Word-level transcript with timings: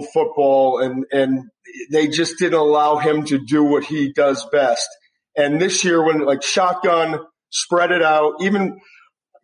football 0.00 0.78
and, 0.78 1.04
and 1.12 1.44
they 1.90 2.08
just 2.08 2.38
didn't 2.38 2.58
allow 2.58 2.96
him 2.96 3.24
to 3.26 3.38
do 3.38 3.62
what 3.64 3.84
he 3.84 4.12
does 4.12 4.46
best. 4.50 4.88
And 5.36 5.60
this 5.60 5.84
year 5.84 6.02
when 6.02 6.24
like 6.24 6.42
shotgun, 6.42 7.20
spread 7.50 7.92
it 7.92 8.02
out, 8.02 8.34
even 8.40 8.80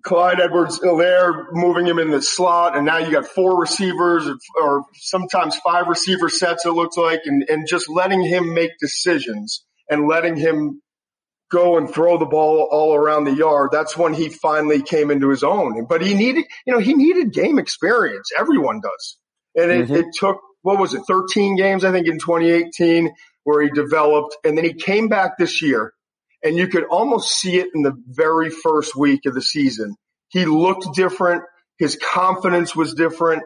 Clyde 0.05 0.39
Edwards 0.39 0.79
Helaire 0.81 1.47
moving 1.53 1.87
him 1.87 1.99
in 1.99 2.11
the 2.11 2.21
slot, 2.21 2.77
and 2.77 2.85
now 2.85 2.99
you 2.99 3.11
got 3.11 3.27
four 3.27 3.59
receivers 3.59 4.29
or 4.61 4.85
sometimes 4.97 5.57
five 5.57 5.87
receiver 5.87 6.29
sets, 6.29 6.67
it 6.67 6.73
looks 6.73 6.99
like, 6.99 7.21
and, 7.25 7.45
and 7.49 7.67
just 7.67 7.89
letting 7.89 8.23
him 8.23 8.53
make 8.53 8.73
decisions 8.79 9.65
and 9.89 10.07
letting 10.07 10.37
him 10.37 10.83
go 11.51 11.79
and 11.79 11.89
throw 11.89 12.19
the 12.19 12.27
ball 12.27 12.69
all 12.71 12.95
around 12.95 13.25
the 13.25 13.33
yard. 13.33 13.71
That's 13.73 13.97
when 13.97 14.13
he 14.13 14.29
finally 14.29 14.83
came 14.83 15.11
into 15.11 15.31
his 15.31 15.43
own. 15.43 15.87
But 15.89 16.03
he 16.03 16.15
needed, 16.15 16.45
you 16.67 16.75
know, 16.75 16.81
he 16.81 16.95
needed 16.95 17.33
game 17.33 17.59
experience. 17.59 18.31
Everyone 18.39 18.81
does. 18.83 19.17
And 19.57 19.71
it, 19.71 19.85
mm-hmm. 19.85 19.95
it 19.95 20.07
took, 20.19 20.41
what 20.63 20.79
was 20.79 20.95
it, 20.95 21.03
13 21.07 21.57
games, 21.57 21.85
I 21.85 21.93
think, 21.93 22.07
in 22.07 22.19
2018 22.19 23.13
where 23.45 23.63
he 23.63 23.71
developed. 23.71 24.37
And 24.45 24.57
then 24.57 24.65
he 24.65 24.75
came 24.75 25.09
back 25.09 25.39
this 25.39 25.63
year 25.63 25.93
and 26.43 26.57
you 26.57 26.69
could 26.69 26.85
almost 26.85 27.31
see 27.31 27.59
it 27.59 27.69
in 27.75 27.83
the 27.83 27.95
very 28.09 28.51
first 28.51 28.97
week 28.97 29.27
of 29.27 29.35
the 29.35 29.43
season. 29.43 29.97
He 30.29 30.45
looked 30.45 30.95
different. 30.95 31.45
His 31.79 31.97
confidence 31.97 32.75
was 32.75 32.95
different. 32.95 33.43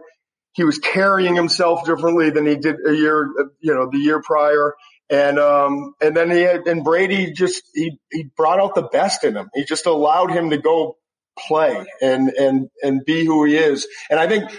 He 0.52 0.64
was 0.64 0.78
carrying 0.78 1.36
himself 1.36 1.84
differently 1.84 2.30
than 2.30 2.46
he 2.46 2.56
did 2.56 2.76
a 2.86 2.94
year, 2.94 3.28
you 3.60 3.74
know, 3.74 3.88
the 3.90 3.98
year 3.98 4.20
prior. 4.22 4.74
And, 5.10 5.38
um, 5.38 5.94
and 6.00 6.16
then 6.16 6.30
he 6.30 6.40
had, 6.40 6.66
and 6.66 6.84
Brady 6.84 7.32
just, 7.32 7.62
he, 7.72 7.98
he 8.10 8.24
brought 8.36 8.60
out 8.60 8.74
the 8.74 8.82
best 8.82 9.24
in 9.24 9.36
him. 9.36 9.48
He 9.54 9.64
just 9.64 9.86
allowed 9.86 10.30
him 10.30 10.50
to 10.50 10.58
go 10.58 10.96
play 11.38 11.86
and, 12.02 12.30
and, 12.30 12.68
and 12.82 13.04
be 13.04 13.24
who 13.24 13.44
he 13.44 13.56
is. 13.56 13.86
And 14.10 14.18
I 14.18 14.26
think, 14.26 14.50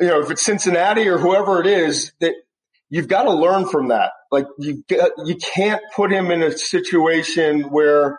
you 0.00 0.06
know, 0.06 0.20
if 0.20 0.30
it's 0.30 0.44
Cincinnati 0.44 1.08
or 1.08 1.18
whoever 1.18 1.60
it 1.60 1.66
is 1.66 2.12
that 2.20 2.34
you've 2.90 3.08
got 3.08 3.24
to 3.24 3.32
learn 3.32 3.66
from 3.68 3.88
that. 3.88 4.12
Like 4.30 4.46
you 4.58 4.84
you 5.24 5.36
can't 5.36 5.82
put 5.94 6.12
him 6.12 6.30
in 6.30 6.42
a 6.42 6.52
situation 6.52 7.70
where 7.70 8.18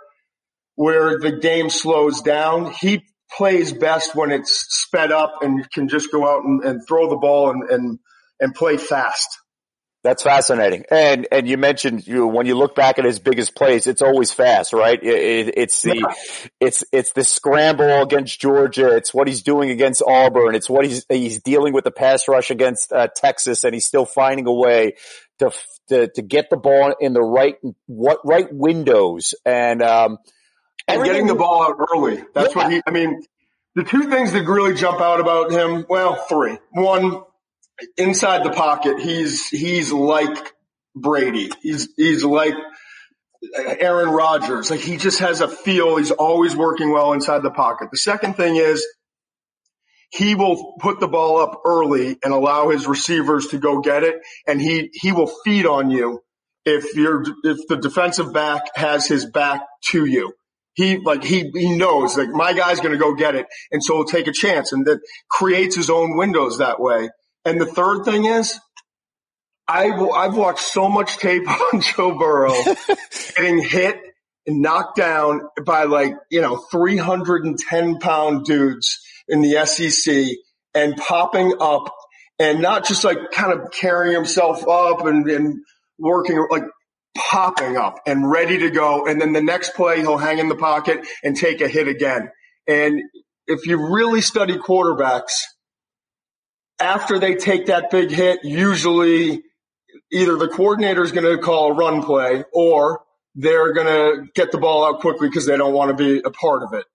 where 0.75 1.19
the 1.19 1.33
game 1.33 1.69
slows 1.69 2.21
down. 2.21 2.71
He 2.71 3.03
plays 3.37 3.71
best 3.73 4.15
when 4.15 4.31
it's 4.31 4.65
sped 4.69 5.11
up 5.11 5.35
and 5.41 5.69
can 5.71 5.87
just 5.87 6.11
go 6.11 6.27
out 6.27 6.43
and, 6.43 6.63
and 6.63 6.81
throw 6.87 7.09
the 7.09 7.17
ball 7.17 7.51
and, 7.51 7.69
and 7.69 7.99
and 8.39 8.55
play 8.55 8.77
fast. 8.77 9.27
That's 10.01 10.23
fascinating. 10.23 10.85
And, 10.89 11.27
and 11.29 11.47
you 11.47 11.57
mentioned 11.57 12.07
you, 12.07 12.25
when 12.25 12.45
you 12.45 12.55
look 12.55 12.73
back 12.73 12.99
at 12.99 13.05
his 13.05 13.19
biggest 13.19 13.53
plays, 13.53 13.85
it's 13.85 14.01
always 14.01 14.31
fast, 14.31 14.71
right? 14.71 14.97
It, 15.01 15.47
it, 15.47 15.53
it's 15.57 15.81
the, 15.81 15.97
yeah. 15.97 16.45
it's, 16.61 16.85
it's 16.93 17.11
the 17.11 17.25
scramble 17.25 18.01
against 18.01 18.39
Georgia. 18.39 18.95
It's 18.95 19.13
what 19.13 19.27
he's 19.27 19.43
doing 19.43 19.71
against 19.71 20.01
Auburn. 20.01 20.55
It's 20.55 20.69
what 20.69 20.85
he's, 20.85 21.05
he's 21.09 21.41
dealing 21.43 21.73
with 21.73 21.83
the 21.83 21.91
pass 21.91 22.29
rush 22.29 22.49
against 22.49 22.93
uh, 22.93 23.09
Texas 23.13 23.65
and 23.65 23.73
he's 23.73 23.85
still 23.85 24.05
finding 24.05 24.47
a 24.47 24.53
way 24.53 24.93
to, 25.39 25.51
to, 25.89 26.07
to 26.07 26.21
get 26.21 26.49
the 26.49 26.57
ball 26.57 26.95
in 27.01 27.11
the 27.11 27.21
right, 27.21 27.55
what, 27.87 28.19
right 28.23 28.47
windows 28.53 29.33
and, 29.45 29.81
um, 29.81 30.17
and 30.87 31.03
getting 31.03 31.27
the 31.27 31.35
ball 31.35 31.63
out 31.63 31.75
early. 31.93 32.23
That's 32.33 32.55
yeah. 32.55 32.63
what 32.63 32.71
he, 32.71 32.81
I 32.87 32.91
mean, 32.91 33.21
the 33.75 33.83
two 33.83 34.09
things 34.09 34.31
that 34.31 34.45
really 34.45 34.75
jump 34.75 35.01
out 35.01 35.19
about 35.19 35.51
him, 35.51 35.85
well, 35.89 36.15
three. 36.15 36.57
One, 36.71 37.23
inside 37.97 38.43
the 38.43 38.51
pocket, 38.51 38.99
he's 38.99 39.47
he's 39.47 39.91
like 39.91 40.53
Brady. 40.95 41.49
He's 41.61 41.89
he's 41.97 42.23
like 42.23 42.53
Aaron 43.55 44.09
Rodgers. 44.09 44.69
Like 44.69 44.81
he 44.81 44.97
just 44.97 45.19
has 45.19 45.41
a 45.41 45.47
feel. 45.47 45.97
He's 45.97 46.11
always 46.11 46.55
working 46.55 46.91
well 46.91 47.13
inside 47.13 47.43
the 47.43 47.51
pocket. 47.51 47.89
The 47.91 47.97
second 47.97 48.35
thing 48.35 48.55
is 48.55 48.85
he 50.11 50.35
will 50.35 50.75
put 50.79 50.99
the 50.99 51.07
ball 51.07 51.37
up 51.39 51.61
early 51.65 52.17
and 52.23 52.33
allow 52.33 52.69
his 52.69 52.87
receivers 52.87 53.47
to 53.47 53.57
go 53.57 53.79
get 53.81 54.03
it, 54.03 54.15
and 54.47 54.59
he 54.59 54.89
he 54.93 55.11
will 55.11 55.31
feed 55.45 55.65
on 55.65 55.91
you 55.91 56.21
if 56.65 56.95
you're 56.95 57.23
if 57.43 57.67
the 57.67 57.77
defensive 57.77 58.33
back 58.33 58.63
has 58.75 59.07
his 59.07 59.25
back 59.25 59.61
to 59.89 60.05
you. 60.05 60.33
He 60.73 60.97
like 60.97 61.23
he 61.23 61.51
he 61.53 61.77
knows 61.77 62.17
like 62.17 62.29
my 62.29 62.53
guy's 62.53 62.79
going 62.79 62.93
to 62.93 62.97
go 62.97 63.13
get 63.13 63.35
it, 63.35 63.45
and 63.71 63.83
so 63.83 63.95
he'll 63.95 64.05
take 64.05 64.27
a 64.27 64.33
chance, 64.33 64.71
and 64.71 64.85
that 64.87 64.99
creates 65.29 65.75
his 65.75 65.89
own 65.89 66.17
windows 66.17 66.57
that 66.57 66.79
way. 66.79 67.09
And 67.45 67.59
the 67.59 67.65
third 67.65 68.03
thing 68.03 68.25
is, 68.25 68.59
I, 69.67 69.91
I've 69.91 70.35
watched 70.35 70.63
so 70.63 70.89
much 70.89 71.17
tape 71.17 71.47
on 71.73 71.81
Joe 71.81 72.17
Burrow 72.17 72.55
getting 73.37 73.63
hit 73.63 73.99
and 74.47 74.61
knocked 74.61 74.97
down 74.97 75.41
by 75.65 75.83
like, 75.83 76.13
you 76.31 76.41
know, 76.41 76.57
310 76.57 77.99
pound 77.99 78.45
dudes 78.45 78.99
in 79.27 79.41
the 79.41 79.65
SEC 79.65 80.25
and 80.73 80.97
popping 80.97 81.53
up 81.59 81.93
and 82.39 82.61
not 82.61 82.85
just 82.85 83.03
like 83.03 83.31
kind 83.31 83.53
of 83.53 83.71
carrying 83.71 84.15
himself 84.15 84.67
up 84.67 85.05
and, 85.05 85.29
and 85.29 85.59
working 85.99 86.43
like 86.49 86.63
popping 87.15 87.77
up 87.77 87.99
and 88.07 88.29
ready 88.29 88.57
to 88.59 88.71
go. 88.71 89.05
And 89.05 89.21
then 89.21 89.33
the 89.33 89.41
next 89.41 89.75
play, 89.75 89.99
he'll 89.99 90.17
hang 90.17 90.39
in 90.39 90.49
the 90.49 90.55
pocket 90.55 91.05
and 91.23 91.35
take 91.35 91.61
a 91.61 91.67
hit 91.67 91.87
again. 91.87 92.29
And 92.67 93.01
if 93.45 93.65
you 93.67 93.93
really 93.93 94.21
study 94.21 94.57
quarterbacks, 94.57 95.33
after 96.79 97.19
they 97.19 97.35
take 97.35 97.67
that 97.67 97.91
big 97.91 98.11
hit, 98.11 98.43
usually 98.43 99.43
either 100.11 100.37
the 100.37 100.47
coordinator 100.47 101.03
is 101.03 101.11
going 101.11 101.25
to 101.25 101.41
call 101.41 101.71
a 101.71 101.75
run 101.75 102.03
play 102.03 102.43
or 102.53 103.01
they're 103.35 103.73
going 103.73 103.87
to 103.87 104.27
get 104.33 104.51
the 104.51 104.57
ball 104.57 104.85
out 104.85 105.01
quickly 105.01 105.29
because 105.29 105.45
they 105.45 105.57
don't 105.57 105.73
want 105.73 105.95
to 105.95 106.03
be 106.03 106.21
a 106.23 106.31
part 106.31 106.63
of 106.63 106.73
it. 106.73 106.85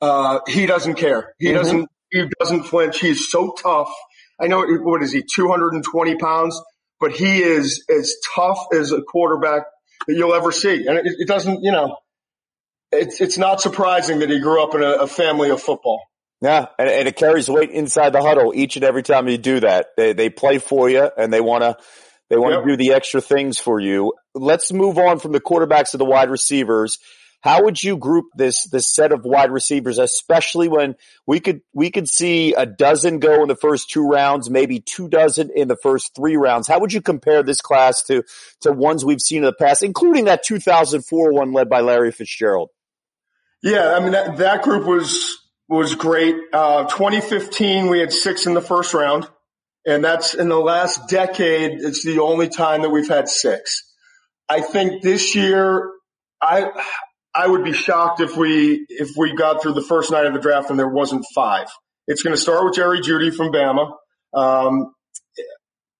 Uh, 0.00 0.40
he 0.46 0.66
doesn't 0.66 0.94
care. 0.94 1.34
He 1.38 1.46
mm-hmm. 1.46 1.56
doesn't, 1.56 1.88
he 2.10 2.28
doesn't 2.40 2.64
flinch. 2.64 3.00
He's 3.00 3.30
so 3.30 3.52
tough. 3.52 3.92
I 4.40 4.48
know, 4.48 4.66
what 4.66 5.02
is 5.02 5.12
he, 5.12 5.22
220 5.22 6.16
pounds, 6.16 6.60
but 7.00 7.12
he 7.12 7.42
is 7.42 7.84
as 7.88 8.14
tough 8.34 8.58
as 8.72 8.92
a 8.92 9.00
quarterback 9.02 9.62
that 10.06 10.14
you'll 10.14 10.34
ever 10.34 10.52
see. 10.52 10.86
And 10.86 10.98
it, 10.98 11.06
it 11.06 11.28
doesn't, 11.28 11.62
you 11.62 11.70
know, 11.70 11.96
it's, 12.90 13.20
it's 13.20 13.38
not 13.38 13.60
surprising 13.60 14.18
that 14.20 14.30
he 14.30 14.40
grew 14.40 14.62
up 14.62 14.74
in 14.74 14.82
a, 14.82 14.90
a 14.90 15.06
family 15.06 15.50
of 15.50 15.62
football. 15.62 16.02
Yeah, 16.44 16.66
and, 16.78 16.90
and, 16.90 17.08
it 17.08 17.16
carries 17.16 17.48
weight 17.48 17.70
inside 17.70 18.10
the 18.10 18.20
huddle 18.20 18.52
each 18.54 18.76
and 18.76 18.84
every 18.84 19.02
time 19.02 19.28
you 19.28 19.38
do 19.38 19.60
that. 19.60 19.96
They 19.96 20.12
they 20.12 20.28
play 20.28 20.58
for 20.58 20.90
you 20.90 21.10
and 21.16 21.32
they 21.32 21.40
want 21.40 21.62
to 21.62 21.78
they 22.28 22.36
want 22.36 22.52
to 22.52 22.58
yep. 22.58 22.66
do 22.66 22.76
the 22.76 22.92
extra 22.92 23.22
things 23.22 23.58
for 23.58 23.80
you. 23.80 24.12
Let's 24.34 24.70
move 24.70 24.98
on 24.98 25.20
from 25.20 25.32
the 25.32 25.40
quarterbacks 25.40 25.92
to 25.92 25.96
the 25.96 26.04
wide 26.04 26.28
receivers. 26.28 26.98
How 27.40 27.64
would 27.64 27.82
you 27.82 27.96
group 27.96 28.26
this 28.36 28.64
this 28.64 28.94
set 28.94 29.10
of 29.10 29.24
wide 29.24 29.52
receivers, 29.52 29.98
especially 29.98 30.68
when 30.68 30.96
we 31.26 31.40
could 31.40 31.62
we 31.72 31.90
could 31.90 32.10
see 32.10 32.52
a 32.52 32.66
dozen 32.66 33.20
go 33.20 33.40
in 33.40 33.48
the 33.48 33.56
first 33.56 33.88
two 33.88 34.06
rounds, 34.06 34.50
maybe 34.50 34.80
two 34.80 35.08
dozen 35.08 35.48
in 35.48 35.66
the 35.66 35.78
first 35.82 36.14
three 36.14 36.36
rounds? 36.36 36.68
How 36.68 36.78
would 36.78 36.92
you 36.92 37.00
compare 37.00 37.42
this 37.42 37.62
class 37.62 38.02
to 38.08 38.22
to 38.60 38.72
ones 38.72 39.02
we've 39.02 39.18
seen 39.18 39.38
in 39.38 39.44
the 39.44 39.54
past, 39.54 39.82
including 39.82 40.26
that 40.26 40.42
2004 40.42 41.32
one 41.32 41.54
led 41.54 41.70
by 41.70 41.80
Larry 41.80 42.12
Fitzgerald? 42.12 42.68
Yeah, 43.62 43.94
I 43.94 44.00
mean 44.00 44.12
that, 44.12 44.36
that 44.36 44.62
group 44.62 44.86
was 44.86 45.40
was 45.68 45.94
great. 45.94 46.36
Uh, 46.52 46.84
2015, 46.84 47.88
we 47.88 48.00
had 48.00 48.12
six 48.12 48.46
in 48.46 48.54
the 48.54 48.60
first 48.60 48.94
round. 48.94 49.28
And 49.86 50.02
that's 50.02 50.34
in 50.34 50.48
the 50.48 50.58
last 50.58 51.08
decade. 51.08 51.72
It's 51.80 52.04
the 52.04 52.20
only 52.20 52.48
time 52.48 52.82
that 52.82 52.90
we've 52.90 53.08
had 53.08 53.28
six. 53.28 53.82
I 54.48 54.60
think 54.60 55.02
this 55.02 55.34
year, 55.34 55.90
I, 56.40 56.70
I 57.34 57.46
would 57.46 57.64
be 57.64 57.72
shocked 57.72 58.20
if 58.20 58.36
we, 58.36 58.86
if 58.88 59.10
we 59.16 59.34
got 59.34 59.62
through 59.62 59.74
the 59.74 59.82
first 59.82 60.10
night 60.10 60.26
of 60.26 60.32
the 60.32 60.40
draft 60.40 60.70
and 60.70 60.78
there 60.78 60.88
wasn't 60.88 61.26
five. 61.34 61.66
It's 62.06 62.22
going 62.22 62.34
to 62.34 62.40
start 62.40 62.64
with 62.64 62.74
Jerry 62.74 63.00
Jeudy 63.00 63.34
from 63.34 63.52
Bama. 63.52 63.92
Um, 64.32 64.94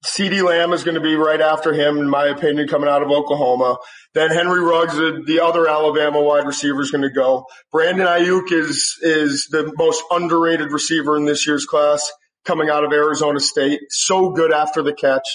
CeeDee 0.05 0.43
Lamb 0.45 0.73
is 0.73 0.85
going 0.85 0.97
to 0.97 1.01
be 1.01 1.15
right 1.15 1.41
after 1.41 1.73
him, 1.73 1.97
in 1.97 2.09
my 2.09 2.27
opinion, 2.27 2.69
coming 2.69 2.91
out 2.91 3.03
of 3.03 3.11
Oklahoma. 3.11 3.79
Then 4.13 4.31
Henry 4.31 4.61
Ruggs, 4.61 4.95
the 4.95 5.41
other 5.43 5.67
Alabama 5.67 6.21
wide 6.21 6.47
receiver, 6.47 6.83
is 6.83 6.91
going 6.91 7.03
to 7.03 7.11
go. 7.11 7.47
Brandon 7.73 8.07
Aiyuk 8.07 8.53
is 8.53 8.99
is 9.01 9.49
the 9.51 9.73
most 9.79 10.05
underrated 10.11 10.73
receiver 10.73 11.17
in 11.17 11.25
this 11.25 11.47
year's 11.47 11.65
class, 11.65 12.13
coming 12.45 12.69
out 12.69 12.85
of 12.85 12.93
Arizona 12.93 13.41
State. 13.41 13.81
So 13.89 14.31
good 14.31 14.53
after 14.53 14.83
the 14.83 14.93
catch. 14.93 15.27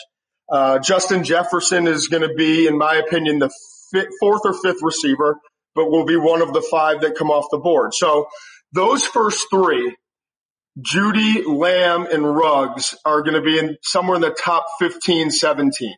Uh, 0.51 0.79
Justin 0.79 1.23
Jefferson 1.23 1.87
is 1.87 2.07
going 2.07 2.27
to 2.27 2.33
be, 2.33 2.67
in 2.67 2.77
my 2.77 2.95
opinion, 2.95 3.39
the 3.39 3.51
fifth, 3.91 4.09
fourth 4.19 4.41
or 4.45 4.53
fifth 4.53 4.81
receiver, 4.81 5.37
but 5.73 5.89
will 5.89 6.05
be 6.05 6.15
one 6.15 6.41
of 6.41 6.53
the 6.53 6.61
five 6.61 7.01
that 7.01 7.15
come 7.15 7.31
off 7.31 7.45
the 7.51 7.57
board. 7.57 7.93
So 7.93 8.27
those 8.71 9.05
first 9.05 9.47
three 9.51 9.95
Jeudy, 10.81 11.43
Lamb, 11.47 12.07
and 12.11 12.35
Ruggs 12.35 12.95
are 13.05 13.23
going 13.23 13.35
to 13.35 13.41
be 13.41 13.59
in 13.59 13.77
somewhere 13.83 14.15
in 14.17 14.21
the 14.21 14.31
top 14.31 14.65
15, 14.79 15.31
17. 15.31 15.95